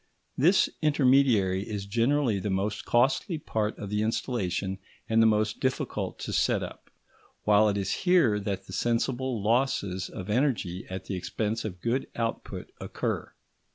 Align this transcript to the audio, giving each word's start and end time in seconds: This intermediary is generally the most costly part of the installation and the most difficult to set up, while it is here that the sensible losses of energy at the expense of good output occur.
This 0.35 0.67
intermediary 0.81 1.61
is 1.69 1.85
generally 1.85 2.39
the 2.39 2.49
most 2.49 2.85
costly 2.85 3.37
part 3.37 3.77
of 3.77 3.91
the 3.91 4.01
installation 4.01 4.79
and 5.07 5.21
the 5.21 5.27
most 5.27 5.59
difficult 5.59 6.17
to 6.21 6.33
set 6.33 6.63
up, 6.63 6.89
while 7.43 7.69
it 7.69 7.77
is 7.77 7.91
here 8.01 8.39
that 8.39 8.65
the 8.65 8.73
sensible 8.73 9.43
losses 9.43 10.09
of 10.09 10.27
energy 10.27 10.87
at 10.89 11.05
the 11.05 11.13
expense 11.13 11.63
of 11.63 11.81
good 11.81 12.07
output 12.15 12.71
occur. 12.81 13.31